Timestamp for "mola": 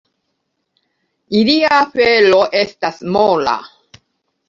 3.17-3.59